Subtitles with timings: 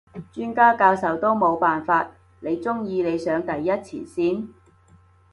[0.31, 2.09] 專家教授都冇辦法，
[2.39, 4.47] 你中意你上第一前線？